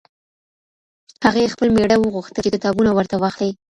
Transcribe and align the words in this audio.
هغې 1.25 1.43
ه 1.47 1.51
خپل 1.53 1.67
مېړه 1.75 1.95
وغوښتل 1.99 2.41
چې 2.45 2.53
کتابونه 2.55 2.89
ورته 2.93 3.15
واخلي. 3.17 3.51